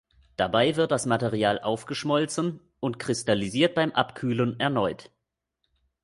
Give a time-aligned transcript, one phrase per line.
[0.35, 5.11] Dabei wird das Material aufgeschmolzen und kristallisiert beim Abkühlen erneut.